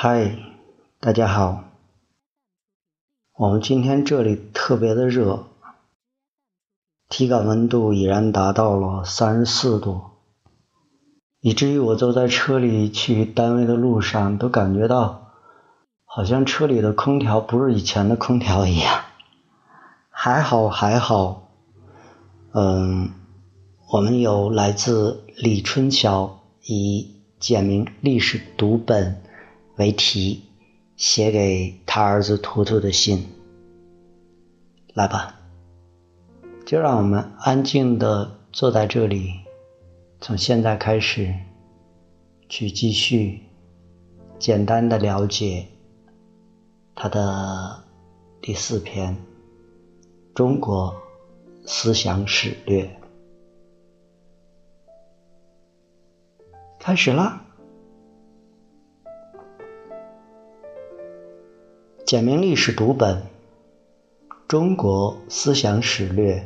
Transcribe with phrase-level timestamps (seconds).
[0.00, 0.36] 嗨，
[1.00, 1.64] 大家好。
[3.36, 5.46] 我们今天这里特别的热，
[7.08, 10.02] 体感温度已然达到了三十四度，
[11.40, 15.32] 以至于我坐在车里去单位的路上，都感觉到
[16.04, 19.02] 好像车里的空调不是以前的空调一样。
[20.10, 21.48] 还好还好，
[22.52, 23.10] 嗯，
[23.90, 29.24] 我们有来自李春桥以简明历史读本。
[29.78, 30.42] 为题
[30.96, 33.24] 写给他儿子图图的信，
[34.92, 35.38] 来吧，
[36.66, 39.32] 就让我们安静的坐在这里，
[40.20, 41.32] 从现在开始
[42.48, 43.40] 去继续
[44.38, 45.68] 简单的了解
[46.96, 47.84] 他的
[48.40, 49.14] 第四篇
[50.34, 50.92] 《中国
[51.64, 52.84] 思想史略》，
[56.80, 57.44] 开始啦。
[62.08, 63.16] 简明历史读本
[64.48, 66.36] 《中国思想史略》，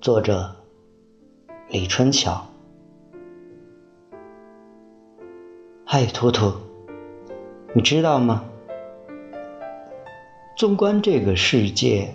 [0.00, 0.56] 作者
[1.68, 2.44] 李春桥。
[5.84, 6.52] 嗨，图图，
[7.74, 8.44] 你知道吗？
[10.56, 12.12] 纵观这个世界，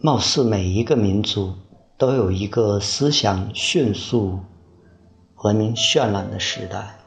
[0.00, 1.54] 貌似每一个民族
[1.96, 4.40] 都有一个思想迅速、
[5.44, 6.98] 文明绚烂的时代。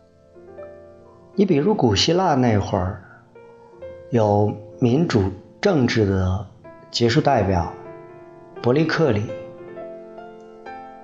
[1.36, 3.04] 你比如古希腊那会儿，
[4.12, 4.56] 有。
[4.82, 6.48] 民主政治的
[6.90, 7.74] 杰出代表
[8.62, 9.26] 伯利克里，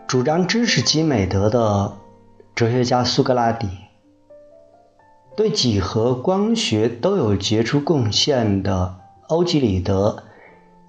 [0.07, 1.91] 主张知识即美德的
[2.55, 3.67] 哲学家苏格拉底，
[5.35, 8.95] 对几何、光学都有杰出贡献的
[9.27, 10.23] 欧几里得，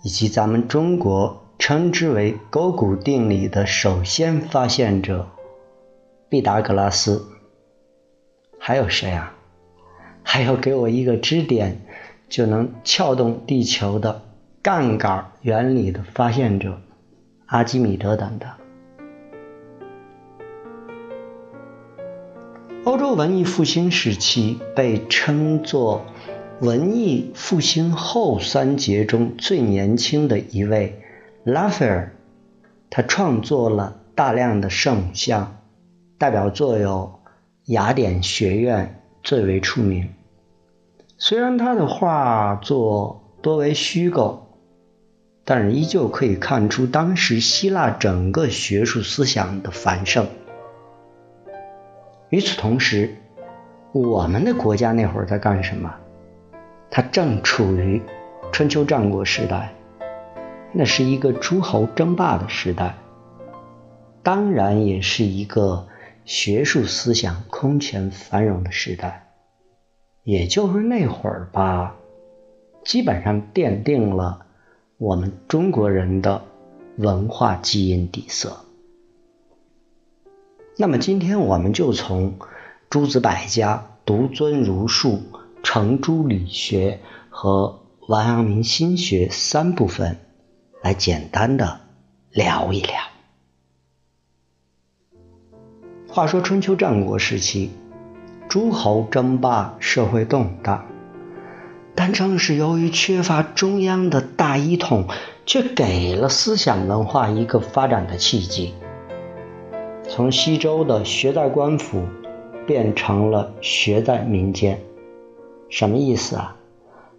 [0.04, 5.28] 以及咱们中国称之为勾股定理的首先发现者
[6.28, 7.26] 毕达哥拉斯，
[8.60, 9.32] 还有谁啊？
[10.22, 11.80] 还有给我一个支点。
[12.28, 14.22] 就能撬动地球的
[14.62, 16.80] 杠杆原理的发现者
[17.46, 18.50] 阿基米德等等。
[22.84, 26.06] 欧洲文艺复兴时期被称作
[26.60, 31.02] 文艺复兴后三杰中最年轻的一位
[31.44, 32.14] 拉斐尔，
[32.88, 35.58] 他创作了大量的圣像，
[36.16, 37.20] 代表作有
[37.66, 40.08] 雅典学院最为出名。
[41.18, 44.48] 虽然他的画作多为虚构，
[45.44, 50.26] 但是依旧可以看出当时希腊整个学术思想的繁盛。
[52.28, 53.16] 与此同时，
[53.92, 55.94] 我们的国家那会儿在干什么？
[56.90, 58.02] 它正处于
[58.52, 59.72] 春秋战国时代，
[60.72, 62.94] 那是一个诸侯争霸的时代，
[64.22, 65.86] 当然也是一个
[66.26, 69.25] 学术思想空前繁荣的时代。
[70.26, 71.94] 也就是那会儿吧，
[72.84, 74.44] 基本上奠定了
[74.98, 76.42] 我们中国人的
[76.96, 78.64] 文化基因底色。
[80.76, 82.40] 那么今天我们就从
[82.90, 85.22] 诸子百家、独尊儒术、
[85.62, 86.98] 程朱理学
[87.30, 90.16] 和王阳明心学三部分
[90.82, 91.82] 来简单的
[92.32, 92.94] 聊一聊。
[96.08, 97.70] 话说春秋战国时期。
[98.48, 100.86] 诸侯争霸，社会动荡，
[101.94, 105.06] 但正是由于缺乏中央的大一统，
[105.44, 108.74] 却给了思想文化一个发展的契机。
[110.08, 112.04] 从西周的学在官府，
[112.66, 114.80] 变成了学在民间。
[115.68, 116.56] 什么意思啊？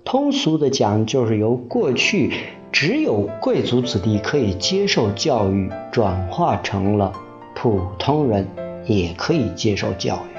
[0.06, 2.32] 通俗的讲，就是由过去
[2.72, 7.12] 只有贵族子弟可以接受教育，转化成了
[7.54, 8.48] 普通人
[8.86, 10.37] 也可以接受教育。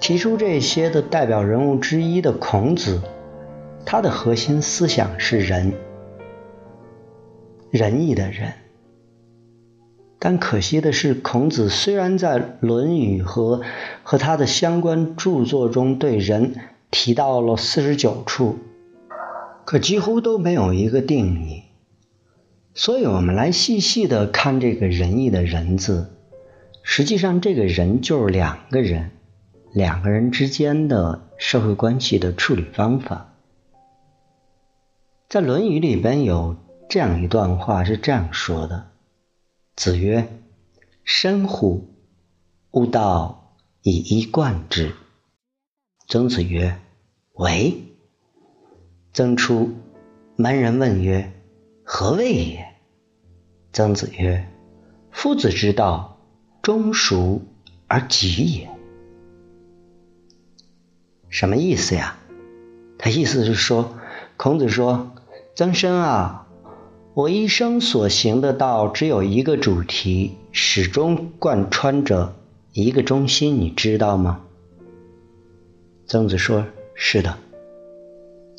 [0.00, 3.02] 提出这些的代表人物之一的孔子，
[3.84, 5.74] 他的核心思想是仁，
[7.70, 8.52] 仁义的仁。
[10.18, 13.62] 但可惜的是，孔子虽然在《论语》和
[14.02, 16.54] 和他的相关著作中对仁
[16.90, 18.58] 提到了四十九处，
[19.64, 21.62] 可几乎都没有一个定义。
[22.74, 26.10] 所以，我们来细细的看这个仁义的仁字，
[26.82, 29.10] 实际上这个人就是两个人。
[29.72, 33.34] 两个人之间的社会关系的处理方法，
[35.28, 36.56] 在《论语》里边有
[36.88, 38.90] 这样一段话是这样说的
[39.76, 40.40] ：“子曰
[41.04, 41.94] ：‘深乎，
[42.72, 44.92] 吾道以一贯之。’
[46.08, 46.76] 曾子曰
[47.34, 47.84] ：‘为。’
[49.14, 49.72] 曾出
[50.34, 51.32] 门人问曰
[51.84, 52.74] ：‘何谓也？’
[53.72, 54.48] 曾子曰
[55.12, 56.18] ：‘夫子之道，
[56.60, 57.42] 忠熟
[57.86, 58.68] 而己也。’
[61.30, 62.18] 什么意思呀？
[62.98, 63.94] 他意思是说，
[64.36, 65.12] 孔子说
[65.56, 66.46] ：“曾参啊，
[67.14, 72.34] 我一生所行的道只有一个主题，始终贯穿着
[72.72, 74.42] 一个中心，你知道吗？”
[76.06, 77.38] 曾子说：“是的。”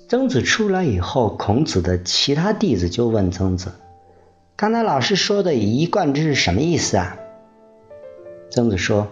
[0.10, 3.74] 曾子出来以后，孔子的其他弟子就问曾子
[4.58, 7.18] ：“刚才老师说的一贯之是什么意思啊？”
[8.50, 9.08] 曾子说：“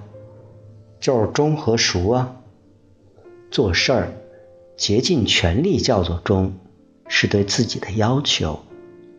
[0.99, 2.35] 就是忠和熟啊。
[3.51, 4.13] 做事儿
[4.77, 6.53] 竭尽全力叫做忠，
[7.07, 8.59] 是对自己的要求；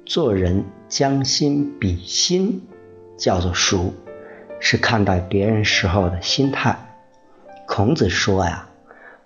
[0.07, 2.63] 做人将心比心
[3.19, 3.93] 叫做熟，
[4.61, 6.97] 是看待别人时候的心态。”
[7.67, 8.67] 孔子说呀。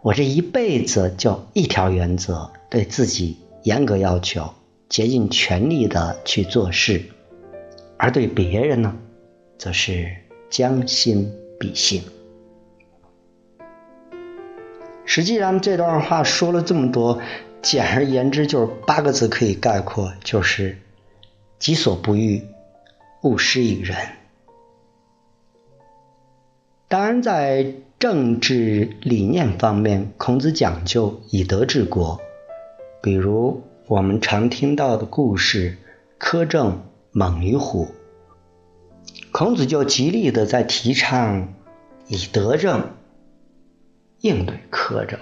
[0.03, 4.53] 我这一辈子就一条原则，对自己严格要求，
[4.91, 7.01] 竭尽全力的去做事；
[7.97, 8.95] 而对别人呢，
[9.57, 10.15] 则是
[10.51, 12.03] 将心比心。
[15.07, 17.21] 实际上，这段话说了这么多，
[17.63, 20.79] 简而言之就是八个字可以概括，就是
[21.59, 22.43] “己所不欲，
[23.23, 23.97] 勿施于人”。
[26.89, 32.21] 当然，在政治理念方面，孔子讲究以德治国。
[33.03, 35.77] 比如我们常听到的故事
[36.19, 37.89] “苛政猛于虎”，
[39.33, 41.55] 孔子就极力的在提倡
[42.09, 42.91] 以德政
[44.25, 45.21] 应对苛政。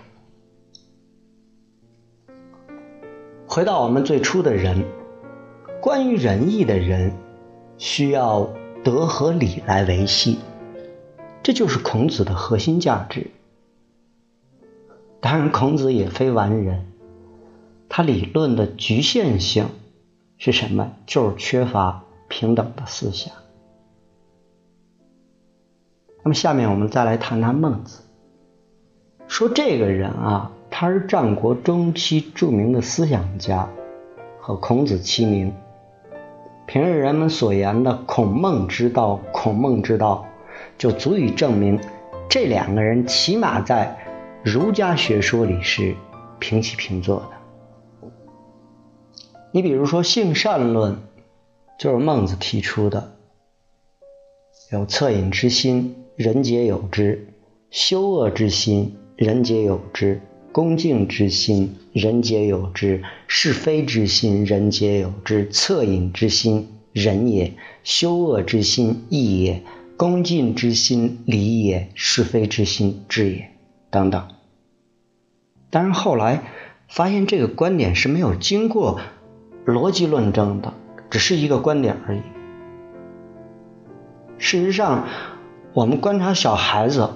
[3.48, 4.84] 回到我们最初的人，
[5.80, 7.12] 关于仁义的人，
[7.78, 8.48] 需要
[8.84, 10.38] 德和礼来维系。
[11.42, 13.32] 这就是孔子的核心价值。
[15.20, 16.86] 当然，孔子也非完人，
[17.88, 19.66] 他理论的局限性
[20.38, 20.92] 是什么？
[21.06, 23.34] 就是缺乏平等的思想。
[26.22, 28.04] 那么，下面我们再来谈谈孟子。
[29.32, 33.66] 说这个人啊，他是战国中期著名的思想家，
[34.38, 35.54] 和孔子齐名。
[36.66, 40.26] 平日人们所言的“孔孟之道”，孔孟之道。
[40.76, 41.80] 就足以证明，
[42.28, 44.04] 这两个人起码在
[44.44, 45.94] 儒家学说里是
[46.38, 48.10] 平起平坐的。
[49.50, 50.98] 你比如说性善论，
[51.78, 53.12] 就是孟子提出的，
[54.70, 57.16] 有恻隐之心，人皆有之；
[57.70, 60.18] 羞恶之心，人皆有之；
[60.50, 67.52] 恭敬之心，人皆有之；是非之心，人皆有之；恻隐之心，人也；
[67.84, 69.62] 羞恶之心，义也。
[69.96, 73.50] 恭敬之心，礼也；是非之心，智也。
[73.90, 74.26] 等等。
[75.70, 76.42] 但是后来
[76.88, 78.98] 发现这个观点是没有经过
[79.64, 80.74] 逻辑论证的，
[81.10, 82.22] 只是一个观点而已。
[84.38, 85.06] 事实上，
[85.74, 87.08] 我们观察小孩子，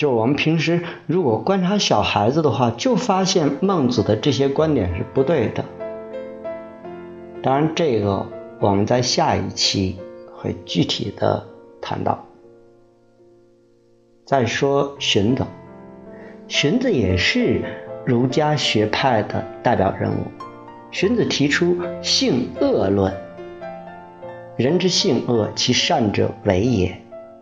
[0.00, 5.62] 就我们平时如果观察小孩子的话，就发现孟子的这些观点是不对的。
[7.42, 8.26] 当然，这个
[8.60, 9.98] 我们在下一期
[10.32, 11.46] 会具体的
[11.82, 12.24] 谈到。
[14.24, 15.44] 再说荀子，
[16.48, 17.60] 荀子也是
[18.06, 20.24] 儒家学派的代表人物。
[20.90, 23.12] 荀子提出性恶论，
[24.56, 26.98] 人之性恶，其善者为也。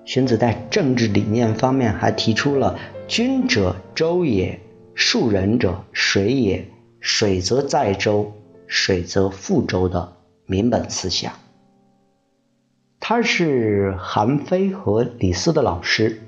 [0.09, 2.79] 荀子在政治理念方面还提出了
[3.09, 4.59] 君者周也，
[4.95, 6.67] 庶人者水也，
[6.99, 8.33] 水则载舟，
[8.67, 10.15] 水则覆舟的
[10.47, 11.35] 民本思想。
[12.99, 16.23] 他是韩非和李斯的老师。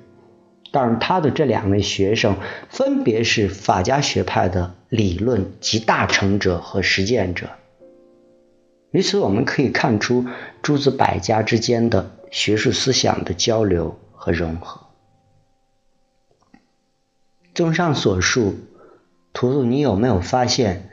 [0.72, 2.36] 但是他的这两位学生
[2.68, 7.48] 分别是法家学派的理论集大成者和实践者。
[8.90, 10.26] 由此我们可以看出
[10.60, 14.86] 诸子百家之间的学术思想的交流和融合。
[17.54, 18.56] 综上所述，
[19.32, 20.90] 图图，你有没有发现，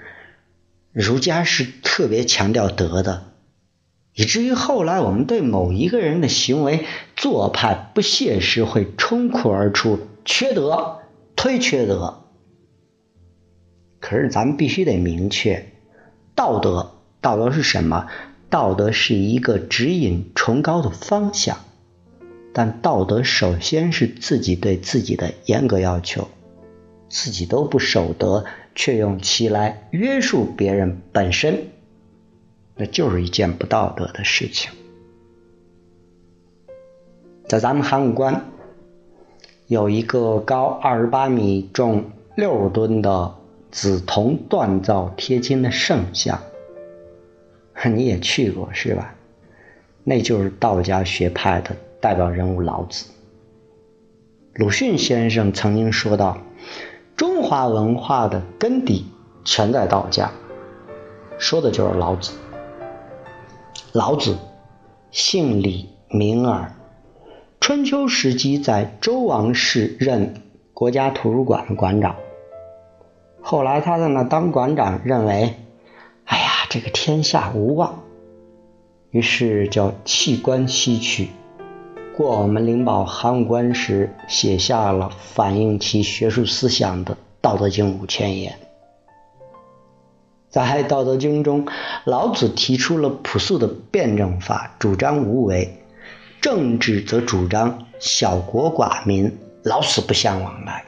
[0.92, 3.34] 儒家是特别强调德的？
[4.14, 11.02] 以至于后来，我们对某一个人的行为做派不屑时，会冲口而出“缺德”，
[11.38, 12.24] 忒缺德。
[14.00, 15.72] 可是咱们必须得明确，
[16.34, 18.08] 道德，道德是什么？
[18.50, 21.58] 道德是一个指引崇高的方向，
[22.54, 26.30] 但道德首先是自己对自己的严格要求，
[27.10, 31.68] 自己都不守德，却用其来约束别人，本身。
[32.80, 34.72] 那就是一件不道德的事情。
[37.48, 38.46] 在咱们函谷关，
[39.66, 43.36] 有一个高二十八米、重六吨的
[43.72, 46.40] 紫铜锻造贴金的圣像，
[47.88, 49.16] 你也去过是吧？
[50.04, 53.08] 那就是道家学派的代表人物老子。
[54.54, 56.38] 鲁迅先生曾经说道
[57.18, 59.06] ：“中华文化的根底
[59.44, 60.32] 全在道家，
[61.38, 62.32] 说的就是老子。
[63.92, 64.38] 老子
[65.12, 66.74] 姓李，名耳。
[67.60, 70.36] 春秋时期在周王室任
[70.74, 72.16] 国家图书馆馆长。
[73.42, 75.56] 后来他在那当馆长，认为，
[76.78, 78.04] 这个天下无望，
[79.10, 81.30] 于是叫弃官西去。
[82.16, 88.60] 过我们灵宝函谷关时，写下了反映其学术思想的《道德经》五千言。
[90.52, 91.68] 在《道德经》中，
[92.06, 95.70] 老子提出了朴素的辩证法，主张无为；
[96.42, 100.86] 政治则主张小国寡民，老死不相往来。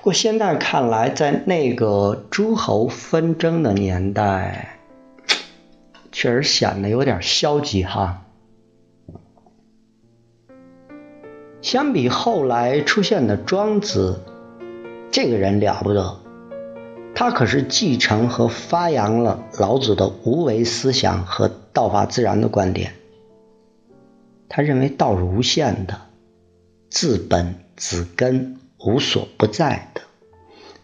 [0.00, 4.78] 不过现在看来，在那个诸侯纷争的年代，
[6.10, 8.22] 确实显得有点消极哈。
[11.60, 14.20] 相比后来出现的庄子，
[15.10, 16.16] 这个人了不得，
[17.14, 22.94] 他可是继承和发扬了老子的无为思想和道法自然的观点。
[24.48, 26.00] 他认为道是无限的，
[26.88, 30.00] 自本自根，无所不在的。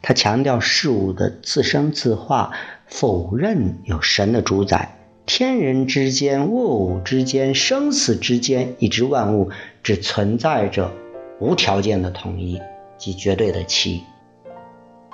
[0.02, 2.52] 他强调事物的自生自化，
[2.86, 4.92] 否认有神的主宰。
[5.26, 9.50] 天人之间、物物之间、生死之间，以至万物，
[9.82, 10.92] 只存在着
[11.40, 12.60] 无条件的统一
[12.96, 14.02] 及绝对的其。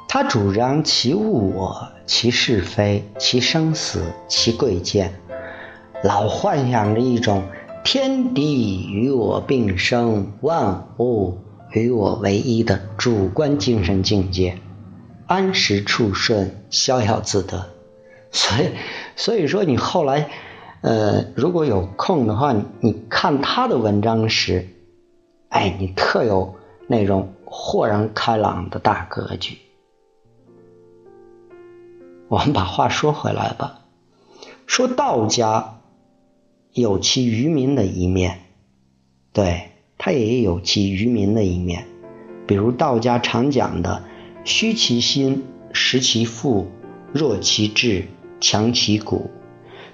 [0.08, 5.14] 他主张其物我、其是非、其生死、其贵贱，
[6.04, 7.42] 老幻想着一种
[7.82, 11.38] 天地与我并生、万物
[11.80, 14.58] 与我唯一的主观精神境界，
[15.26, 17.70] 安时处顺，逍遥自得。
[18.30, 18.68] 所以。
[19.14, 20.30] 所以说，你后来，
[20.80, 24.68] 呃，如果有空的话，你看他的文章时，
[25.50, 26.54] 哎，你特有
[26.86, 29.58] 那种豁然开朗的大格局。
[32.28, 33.80] 我们把话说回来吧，
[34.66, 35.80] 说道家
[36.72, 38.40] 有其愚民的一面，
[39.34, 39.71] 对
[40.04, 41.86] 他也有其愚民的一面，
[42.44, 44.02] 比如道家常讲的
[44.42, 46.66] “虚其心，实其腹，
[47.12, 48.06] 弱其志”。
[48.40, 49.30] 强其骨，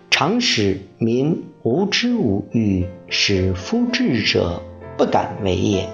[0.09, 4.63] 常使民无知无欲，使夫智者
[4.97, 5.87] 不敢为也。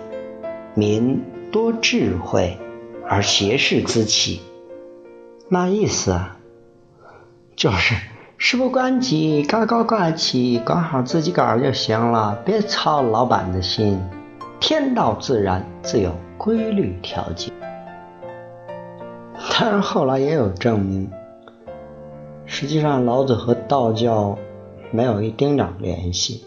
[0.76, 2.56] 民多智慧，
[3.09, 4.40] 而邪事滋起。
[5.49, 6.38] 那意思啊？
[7.56, 7.97] 就是
[8.47, 13.99] 事不关己，高高挂起，管好自己个就行了，别操老板的心。
[14.61, 17.51] 天道自然，自有规律调节。
[19.51, 21.11] 但是后来也有证明。
[22.45, 24.37] 实际上，老子和道教
[24.91, 26.45] 没有一丁点联系，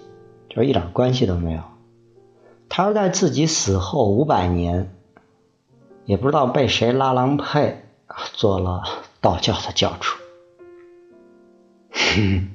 [0.49, 1.61] 就是一点关系都没有。
[2.69, 4.93] 他是在自己死后五百年，
[6.05, 7.85] 也不知道被谁拉郎配
[8.33, 8.83] 做了
[9.19, 10.15] 道教的教主。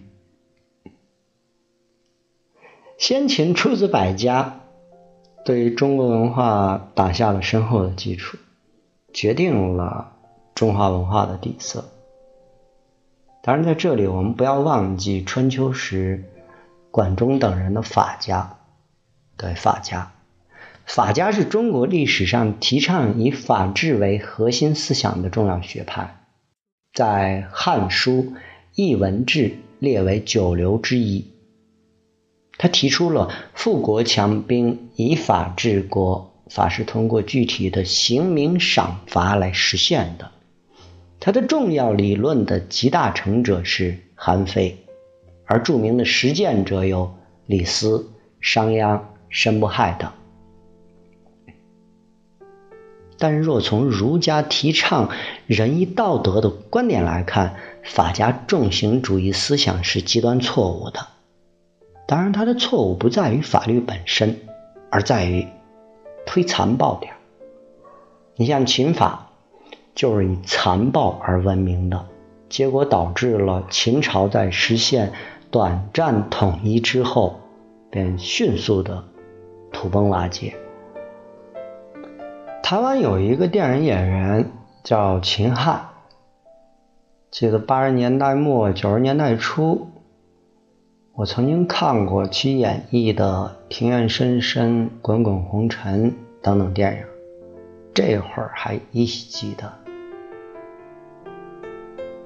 [2.98, 4.60] 先秦诸子百家
[5.44, 8.38] 对于中国文化打下了深厚的基础，
[9.12, 10.12] 决定了
[10.54, 11.90] 中华文化的底色。
[13.42, 16.30] 当然，在这里我们不要忘记春秋时
[16.92, 18.58] 管仲等人的法家。
[19.36, 20.12] 对，法家，
[20.86, 26.20] 法家是中国历史上提倡以法治为核心思想的重要学派，
[26.92, 28.12] 在《汉书·
[28.74, 29.48] 艺文志》
[29.78, 31.26] 列为九流之一。
[32.56, 40.30] 他提出了富国强兵、以法治国，法是通过具体的刑名赏罚来实现的。
[41.20, 44.78] 他的重要理论的集大成者是韩非，
[45.44, 47.14] 而著名的实践者有
[47.46, 48.10] 李斯、
[48.40, 50.10] 商鞅、申不害等。
[53.22, 55.10] 但若从儒家提倡
[55.46, 61.06] 仁义道德的观点来看，法家重刑主义思想是极端错误的。
[62.08, 64.40] 当然，他的错误不在于法律本身，
[64.90, 65.46] 而在于
[66.26, 67.12] 忒残暴点
[68.34, 69.28] 你像秦法。
[69.94, 72.06] 就是以残暴而闻名的，
[72.48, 75.12] 结果导致了秦朝在实现
[75.50, 77.38] 短暂统一之后，
[77.88, 79.04] 便迅速的
[79.70, 80.56] 土崩瓦解。
[82.62, 84.50] 台湾有一个电影演员
[84.84, 85.88] 叫秦汉，
[87.30, 89.90] 记得八十年代末九十年代初，
[91.12, 97.04] 我曾经看过其演绎的《庭院深深》《滚滚红尘》等等电影，
[97.92, 99.70] 这会儿还依稀记得。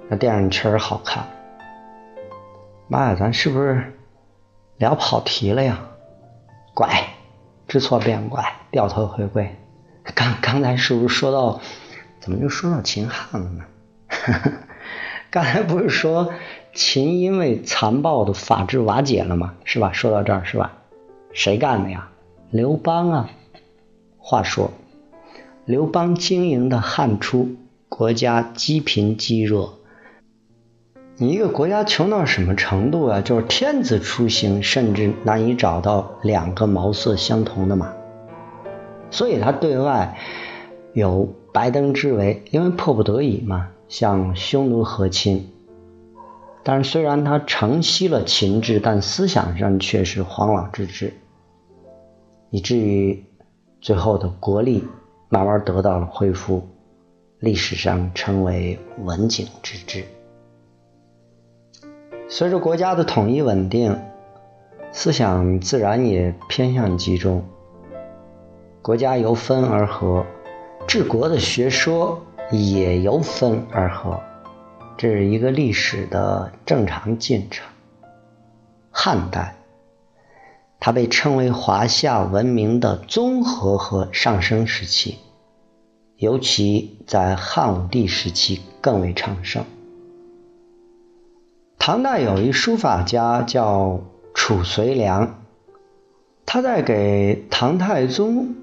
[0.08, 1.24] 那电影确实好看。
[2.88, 3.82] 妈呀，咱是不是
[4.76, 5.80] 聊跑题了呀？
[6.72, 6.88] 拐，
[7.66, 9.50] 知错便拐，掉头回归。
[10.14, 11.60] 刚刚才是不是说到，
[12.20, 13.64] 怎么就说到秦汉了呢？
[15.30, 16.32] 刚才不是说
[16.72, 19.54] 秦因为残暴的法制瓦解了吗？
[19.64, 19.92] 是吧？
[19.92, 20.72] 说到这儿是吧？
[21.32, 22.08] 谁干的呀？
[22.50, 23.30] 刘邦啊。
[24.18, 24.72] 话说，
[25.64, 27.56] 刘邦经营的汉初，
[27.88, 29.78] 国家积贫积弱。
[31.16, 33.20] 你一个国家穷到什么程度啊？
[33.20, 37.92] 就是天子出行，甚至难以找到两个毛色相同的马。
[39.16, 40.18] 所以他对外
[40.92, 45.50] 有白登之围，因为迫不得已嘛，向匈奴和亲。
[46.62, 51.14] 但是虽然他承袭了秦制，但思想上却是黄老之治，
[52.50, 53.24] 以至于
[53.80, 54.84] 最后的国力
[55.30, 56.68] 慢慢得到了恢复，
[57.38, 60.04] 历史上称为文景之治。
[62.28, 63.98] 随着国家的统一稳定，
[64.92, 67.42] 思想自然也偏向集中。
[68.86, 70.24] 国家由分而合，
[70.86, 74.20] 治国的学说也由分而合，
[74.96, 77.66] 这是一个历史的正常进程。
[78.92, 79.56] 汉代，
[80.78, 85.18] 它被称为华夏文明的综合和上升时期，
[86.14, 89.64] 尤其在汉武帝时期更为昌盛。
[91.76, 93.98] 唐代有一书法家叫
[94.32, 95.42] 褚遂良，
[96.46, 98.54] 他在给唐太宗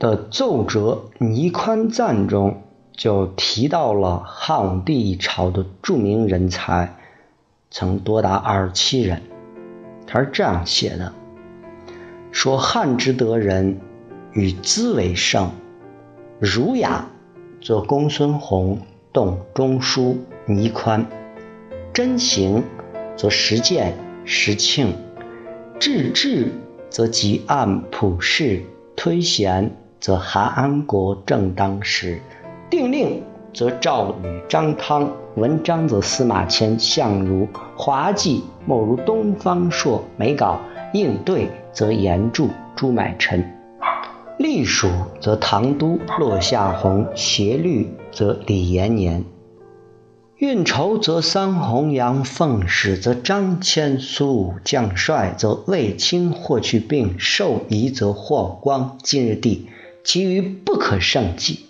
[0.00, 2.62] 的奏折《倪宽赞》中
[2.96, 6.96] 就提到了汉武帝朝的著名人才，
[7.70, 9.20] 曾多达二十七人。
[10.06, 11.12] 他是这样写的：
[12.32, 13.78] 说汉之德人，
[14.32, 15.50] 与资为盛；
[16.38, 17.06] 儒雅
[17.62, 18.80] 则公孙弘、
[19.12, 20.16] 董仲舒、
[20.46, 21.06] 倪宽。
[21.92, 22.64] 真行
[23.16, 24.94] 则实践实庆，
[25.78, 26.52] 至治
[26.88, 28.62] 则汲案普世，
[28.96, 32.20] 推贤则韩安国正当时，
[32.70, 37.46] 定令则赵吕张汤，文章则司马迁相如，
[37.76, 40.58] 滑稽莫如东方朔，美稿
[40.94, 43.44] 应对则严著朱买臣，
[44.38, 44.88] 隶属
[45.20, 49.24] 则唐都落下闳，协律则李延年。
[50.38, 58.96] 运筹则桑弘羊，奉使则张骞，苏武将帅则卫青，霍去病，授仪则霍光。
[59.02, 59.68] 今日地，
[60.04, 61.66] 其余不可胜计。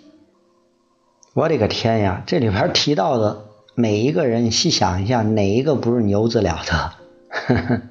[1.33, 2.23] 我的个天呀！
[2.25, 6.93] 这里边提到的每一个人，细想一下，哪一个不是牛子了得？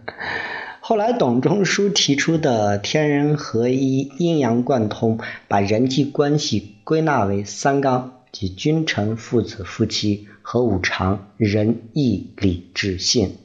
[0.81, 8.17] 后来董仲舒提出的天人合一、阴阳贯通，把人际关系归纳为三纲。
[8.33, 13.39] 即君臣、父子、夫妻和五常：仁、义、礼、智、信。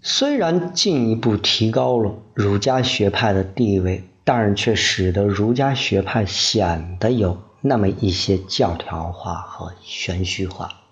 [0.00, 10.82] 虽然进一步提高了儒家学派的地位，但是却使得儒家学派显得有那么一些教条化和玄虚化。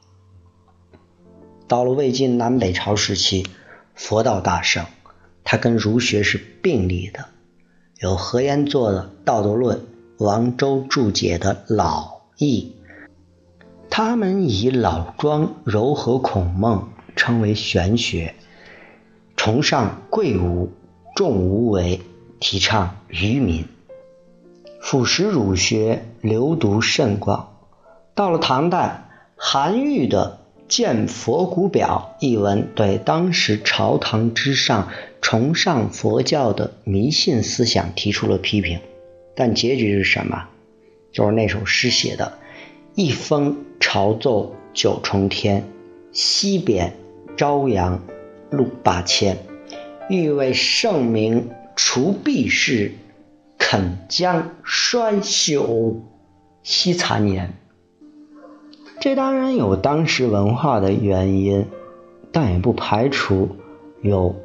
[1.67, 3.45] 到了魏晋南北朝时期，
[3.97, 4.87] 佛道大盛，
[5.43, 7.25] 它跟儒学是并立的。
[7.99, 9.79] 有何晏作的《道德论》，
[10.19, 12.61] 王周注解的《老易》。
[13.91, 18.37] 他们以老庄柔和孔孟称为玄学，
[19.37, 20.71] 崇尚贵无
[21.17, 22.01] 重无为，
[22.41, 23.65] 提倡愚民。
[24.81, 27.57] 腐蚀儒学，流毒甚广。
[28.15, 34.89] 到了唐代，韩愈的《见佛骨表》一文，对当时朝堂之上
[35.21, 38.81] 崇尚佛教的迷信思想提出了批评。
[39.35, 40.49] 但结局是什么？
[41.13, 42.39] 就是那首诗写的。
[42.95, 45.65] 一封朝奏九重天，
[46.13, 46.95] 西贬
[47.37, 48.03] 朝阳
[48.51, 49.39] 路八千。
[50.09, 52.93] 欲为圣明除弊事，
[53.59, 55.97] 肯将衰朽
[56.63, 57.55] 惜残年。
[59.01, 61.67] 这当然有当时文化的原因，
[62.33, 63.57] 但也不排除
[64.01, 64.37] 有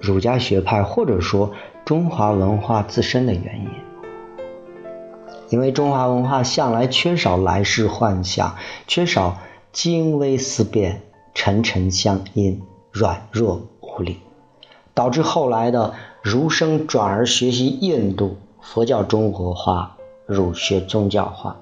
[0.00, 1.52] 儒家学派或者说
[1.84, 3.68] 中华文化自身的原因。
[5.48, 9.38] 因为中华文化向来缺少来世幻想，缺少
[9.72, 11.02] 精微思辨、
[11.34, 14.18] 沉沉相因、软弱无力，
[14.94, 21.56] 导致后来的儒生转而学习印度佛教中国化、儒学宗教化。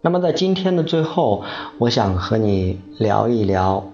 [0.00, 1.44] 那么在今天的最后，
[1.78, 3.84] 我想和你聊一聊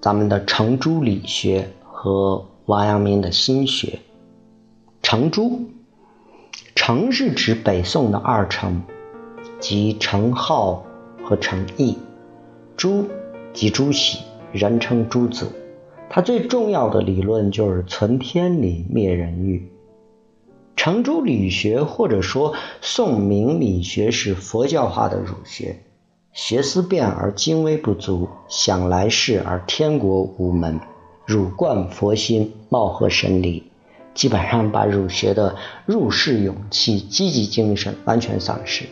[0.00, 3.98] 咱们的程朱理学和王阳明的心学。
[5.02, 5.60] 程朱。
[6.74, 8.80] 程是指北宋的二程，
[9.58, 10.78] 即程颢
[11.24, 11.98] 和程颐。
[12.76, 13.04] 朱
[13.52, 14.20] 即朱熹，
[14.52, 15.50] 人称朱子。
[16.08, 19.70] 他最重要的理论就是存天理，灭人欲。
[20.76, 25.80] 程朱理学或者说宋明理学是佛教化的儒学，
[26.32, 30.78] 学思辨而精微不足，想来世而天国无门，
[31.26, 33.64] 儒贯佛心，貌合神离，
[34.14, 38.84] 基本上把儒学的入世勇气、积极精神完全丧失。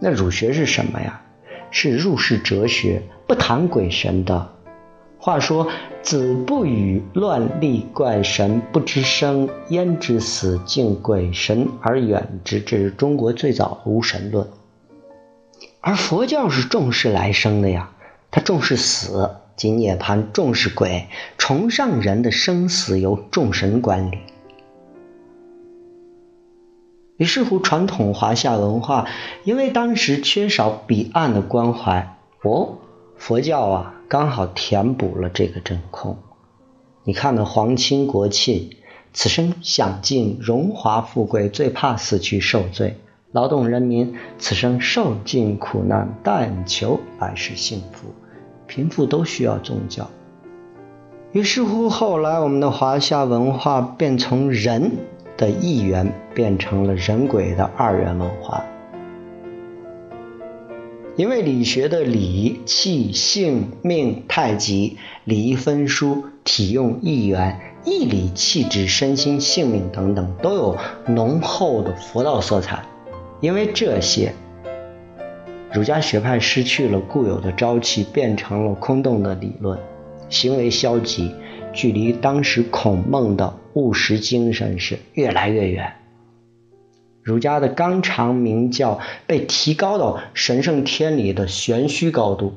[0.00, 1.22] 那儒学是什么呀？
[1.70, 4.54] 是入世哲学，不谈鬼神的。
[5.22, 5.68] 话说
[6.00, 14.48] ：“子不语乱立怪神，不知生焉知死，敬鬼神而远之。”这是中国最早无神论。
[15.82, 17.90] 而佛教是重视来生的呀，
[18.30, 21.06] 他重视死，即涅槃；重视鬼，
[21.36, 24.18] 崇尚人的生死由众神管理。
[27.18, 29.06] 于是乎，传统华夏文化
[29.44, 32.78] 因为当时缺少彼岸的关怀，哦，
[33.20, 36.16] 佛教啊，刚好填补了这个真空。
[37.04, 38.78] 你看那皇亲国戚，
[39.12, 42.94] 此生享尽荣华富贵，最怕死去受罪；
[43.30, 48.08] 劳动人民，此生受尽苦难，但求来世幸福。
[48.66, 50.08] 贫富都需要宗教。
[51.32, 54.92] 于是乎，后来我们的华夏文化便从人。
[55.36, 58.62] 的一元变成了人鬼的二元文化，
[61.16, 72.82] 因为理学的理、气、性、命、太极、理分书、体用一元、义理、气质、身心、性命等等，都有浓厚的佛道色彩。
[73.40, 74.32] 因为这些，
[75.72, 79.78] 儒家学派失去了固有的朝气，变成了空洞的理论，
[80.28, 81.34] 行为消极。
[81.72, 85.92] 距离当时孔孟的务实精神是越来越远，
[87.30, 92.54] 儒家的纲常名教被提高到神圣天理的玄虚高度，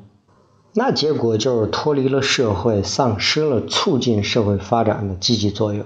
[0.73, 5.85] 那结果就是脱离了社会，丧失了促进社会发展的积极作用。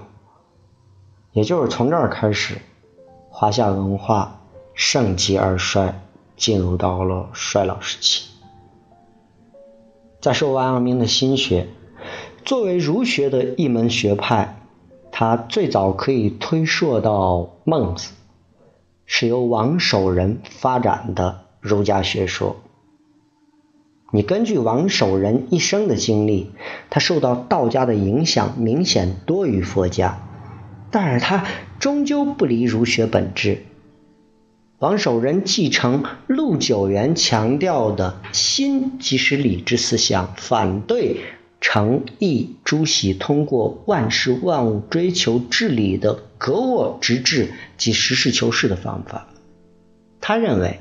[1.32, 2.56] 也就是从这儿开始，
[3.28, 4.40] 华夏文化
[4.72, 6.00] 盛极而衰，
[6.38, 8.24] 进入到了衰老时期。
[10.22, 11.68] 再说王阳明的心学。
[12.46, 14.62] 作为儒学的一门学派，
[15.12, 18.12] 它最早可以推溯到孟子，
[19.10, 22.60] 是由王守仁发展的儒家学说。
[24.12, 26.52] 你根据王守仁一生的经历，
[26.90, 30.20] 他受到道家的影响明显多于佛家，
[30.90, 31.44] 但是他
[31.80, 33.64] 终究不离儒学本质。
[34.78, 41.22] 王守仁继承陆九渊强调的心即是理之思想，反对。
[41.60, 49.28] 诚意朱熹通过万事万物追求治理的格物致知及实事求是的方法，
[50.20, 50.78] 他认为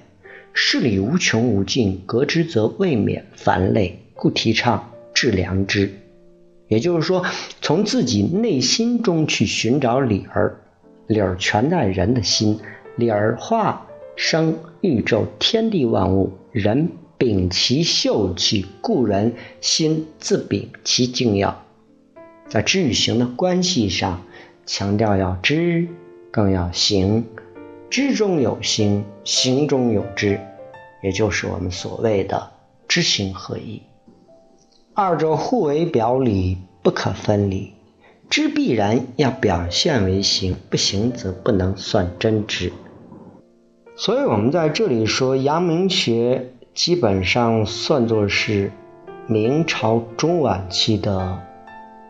[0.54, 5.92] 事理无穷无尽，格之则未免繁累，故提倡致良知。
[6.68, 7.26] 也就是说，
[7.62, 10.62] 从自己内心中去寻找理儿，
[11.08, 12.60] 理儿全在人的心，
[12.96, 16.90] 理儿化生宇宙天地万物，人。
[17.20, 21.66] 秉其秀气，故人心自秉其精要。
[22.48, 24.22] 在知与行的关系上，
[24.68, 25.88] 强调要知，
[26.30, 27.26] 更要行。
[27.90, 30.42] 知中有行，行中有知，
[31.02, 32.52] 也就是我们所谓的
[32.86, 33.82] 知行合一。
[34.94, 37.72] 二者互为表里，不可分离。
[38.30, 42.74] 知必然要表现为行，不行则不能算真知。
[43.96, 46.52] 所以，我们在这里说阳明学。
[46.74, 48.72] 基本上算作是
[49.26, 51.42] 明朝中晚期的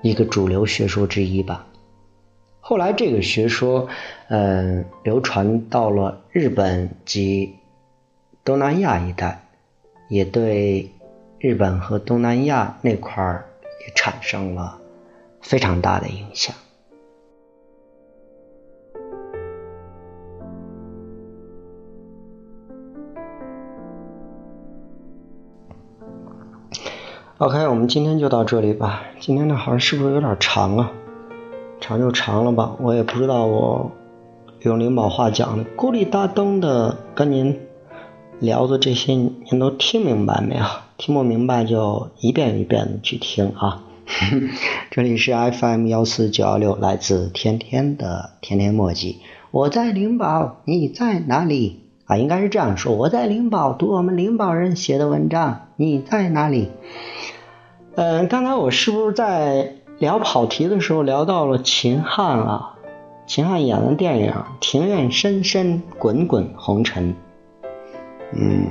[0.02, 1.65] 一个主流学说之一吧。
[2.69, 3.88] 后来这个学说，
[4.27, 7.56] 嗯，流传到了日本及
[8.43, 9.41] 东南亚一带，
[10.10, 10.91] 也对
[11.39, 13.45] 日本和东南亚那块儿
[13.80, 14.77] 也产生了
[15.39, 16.53] 非常大的影响。
[27.38, 29.03] OK，我们今天就到这里吧。
[29.21, 30.91] 今天的好像是不是有点长啊？
[31.80, 33.46] 长就长了吧，我也不知道。
[33.46, 33.92] 我
[34.62, 37.60] 用灵宝话讲的，咕里大咚的跟您
[38.40, 40.63] 聊的这些，您都听明白没有？
[40.98, 43.84] 听不明白就一遍一遍的去听啊。
[44.90, 49.20] 这里是 FM 幺四九幺六，来自天天的天天墨迹。
[49.52, 51.84] 我在灵宝，你在哪里？
[52.06, 56.72] 啊，应该是这样说：我在灵宝读我们灵宝人写的文章，你在哪里？
[57.96, 62.75] 嗯，刚才我是不是在聊跑题的时候聊到了秦汉啊？
[63.25, 67.15] 秦汉演的电影《庭院深深滚滚红尘》。
[68.31, 68.67] 嗯，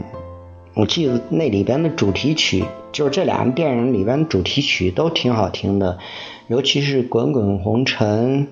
[0.77, 5.99] 我记得那里边的主题曲，就是这两个电影里边的主题曲都挺好听的，
[6.47, 8.47] 尤其是《滚滚红尘》，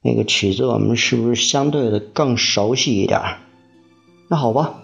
[0.00, 3.20] 那个曲子我们是不是相对的更熟悉一点？
[4.30, 4.76] 那好吧，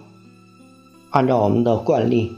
[1.09, 2.33] 按照我们的惯例，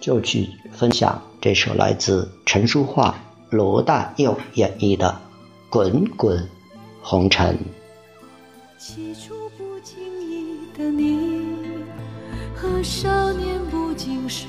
[0.00, 3.14] 就去分享这首来自陈淑桦、
[3.50, 5.08] 罗大佑演绎的
[5.68, 6.48] 《滚滚
[7.02, 7.56] 红尘》。
[8.78, 11.56] 起初不经意的你，
[12.54, 14.46] 和少年不经事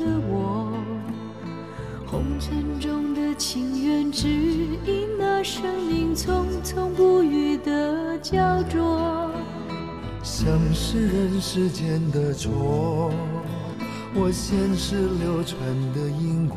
[0.00, 0.72] 的我，
[2.06, 9.30] 红尘中的情缘，只因那生命匆匆不语的焦灼。
[10.22, 13.12] 像是人世间的错，
[14.14, 15.60] 我前世流传
[15.92, 16.56] 的因果。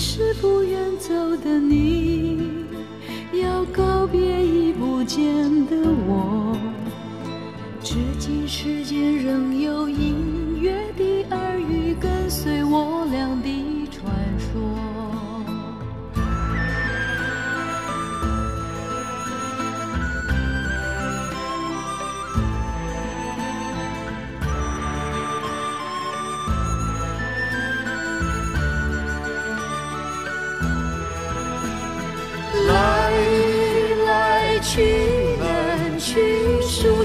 [0.00, 2.38] 是不愿走的你，
[3.42, 5.20] 要告别已不见
[5.66, 6.56] 的我。
[7.82, 10.37] 至今世间仍有隐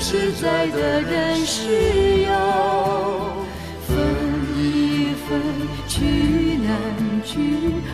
[0.06, 2.30] 实在的人世有，
[3.88, 3.96] 分
[4.58, 5.40] 一分
[5.88, 6.76] 聚难
[7.24, 7.40] 聚，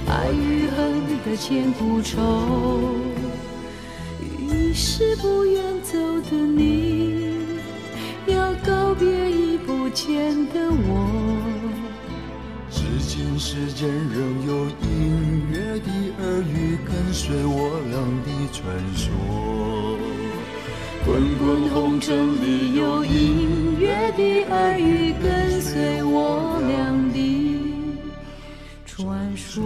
[0.07, 2.95] 爱与恨的千古愁。
[4.39, 7.35] 于是不愿走的你，
[8.25, 11.37] 要告别已不见的我。
[12.71, 15.91] 至今世间仍有隐约的
[16.23, 20.18] 耳语，跟随我俩的传说。
[21.05, 27.17] 滚滚红尘里有隐约的耳语跟随我俩的
[28.85, 29.63] 传说